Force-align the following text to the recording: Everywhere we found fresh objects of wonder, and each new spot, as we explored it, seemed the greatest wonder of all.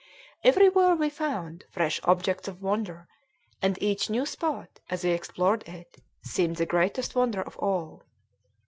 Everywhere 0.43 0.95
we 0.95 1.11
found 1.11 1.65
fresh 1.69 1.99
objects 2.03 2.47
of 2.47 2.59
wonder, 2.59 3.07
and 3.61 3.79
each 3.79 4.09
new 4.09 4.25
spot, 4.25 4.79
as 4.89 5.03
we 5.03 5.11
explored 5.11 5.61
it, 5.67 5.97
seemed 6.23 6.55
the 6.55 6.65
greatest 6.65 7.13
wonder 7.13 7.43
of 7.43 7.55
all. 7.57 8.03